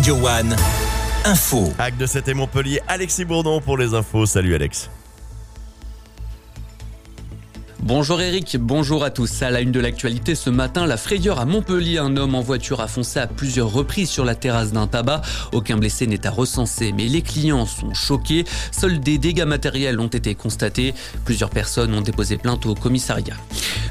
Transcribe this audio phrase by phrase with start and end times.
[0.00, 0.56] Radio One.
[1.26, 1.74] Info.
[1.78, 4.24] Hack de 7 et Montpellier, Alexis Bourdon pour les infos.
[4.24, 4.88] Salut Alex.
[7.80, 9.42] Bonjour Eric, bonjour à tous.
[9.42, 11.98] À la une de l'actualité ce matin, la frayeur à Montpellier.
[11.98, 15.20] Un homme en voiture a foncé à plusieurs reprises sur la terrasse d'un tabac.
[15.52, 18.46] Aucun blessé n'est à recenser, mais les clients sont choqués.
[18.72, 20.94] Seuls des dégâts matériels ont été constatés.
[21.26, 23.36] Plusieurs personnes ont déposé plainte au commissariat.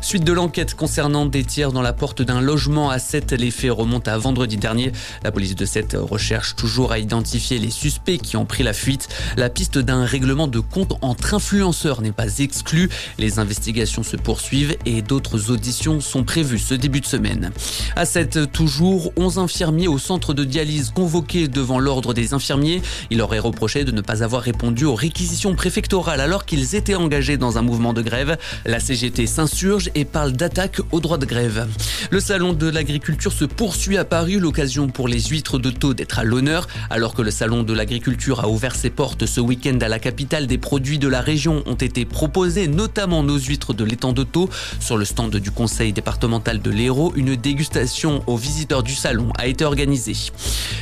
[0.10, 3.70] Suite de l'enquête concernant des tirs dans la porte d'un logement à 7, les faits
[3.70, 4.92] remontent à vendredi dernier.
[5.24, 9.08] La police de 7 recherche toujours à identifier les suspects qui ont pris la fuite.
[9.38, 12.90] La piste d'un règlement de compte entre influenceurs n'est pas exclue.
[13.20, 17.52] Les investigations se poursuivent et d'autres auditions sont prévues ce début de semaine.
[17.96, 22.82] À 7, toujours, 11 infirmiers au centre de dialyse convoqués devant l'ordre des infirmiers.
[23.12, 26.96] Il leur est reproché de ne pas avoir répondu aux réquisitions préfectorales alors qu'ils étaient
[26.96, 28.40] engagés dans un mouvement de grève.
[28.66, 31.68] La CGT s'insurge parle d'attaque au droit de grève.
[32.12, 36.20] Le salon de l'agriculture se poursuit à Paris, l'occasion pour les huîtres de taux d'être
[36.20, 39.88] à l'honneur, alors que le salon de l'agriculture a ouvert ses portes ce week-end à
[39.88, 40.48] la capitale.
[40.48, 44.50] Des produits de la région ont été proposés, notamment nos huîtres de l'étang de Taux.
[44.80, 49.48] Sur le stand du conseil départemental de l'Hérault, une dégustation aux visiteurs du salon a
[49.48, 50.32] été organisée.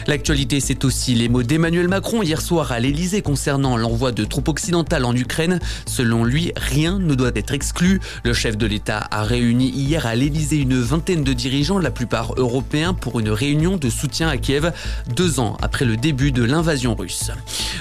[0.08, 4.47] L'actualité, c'est aussi les mots d'Emmanuel Macron hier soir à l'Elysée concernant l'envoi de troupes
[4.47, 5.59] occidentales en Ukraine.
[5.86, 8.00] Selon lui, rien ne doit être exclu.
[8.23, 12.33] Le chef de l'État a réuni hier à l'Elysée une vingtaine de dirigeants, la plupart
[12.38, 14.72] européens, pour une réunion de soutien à Kiev,
[15.16, 17.31] deux ans après le début de l'invasion russe.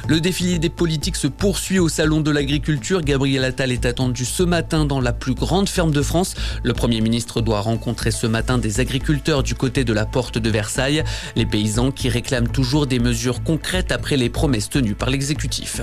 [0.09, 3.01] Le défilé des politiques se poursuit au Salon de l'Agriculture.
[3.01, 6.35] Gabriel Attal est attendu ce matin dans la plus grande ferme de France.
[6.63, 10.51] Le Premier ministre doit rencontrer ce matin des agriculteurs du côté de la porte de
[10.51, 11.03] Versailles.
[11.35, 15.81] Les paysans qui réclament toujours des mesures concrètes après les promesses tenues par l'exécutif.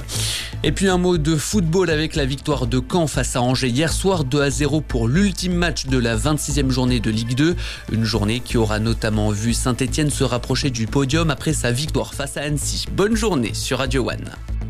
[0.64, 3.92] Et puis un mot de football avec la victoire de Caen face à Angers hier
[3.92, 7.56] soir 2 à 0 pour l'ultime match de la 26e journée de Ligue 2.
[7.92, 12.38] Une journée qui aura notamment vu Saint-Etienne se rapprocher du podium après sa victoire face
[12.38, 12.86] à Annecy.
[12.92, 14.30] Bonne journée sur Radio One.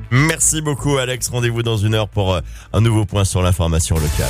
[0.09, 1.27] Merci beaucoup Alex.
[1.27, 2.39] Rendez-vous dans une heure pour euh,
[2.71, 4.21] un nouveau point sur l'information locale.